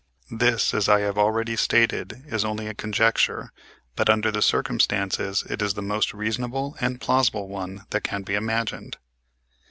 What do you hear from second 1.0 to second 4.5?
have already stated, is only a conjecture, but, under the